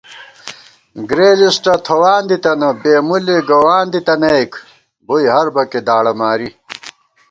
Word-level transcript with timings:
گۡرےلِسٹہ 1.09 1.73
تھوان 1.85 2.21
دِتَنہ 2.29 2.69
بےمُلے 2.81 3.37
گووان 3.49 3.85
دِتَنَئیک، 3.93 4.51
بُوئی 5.05 5.25
ہر 5.33 5.47
بَکےداڑہ 5.55 6.13
ماری 6.19 6.49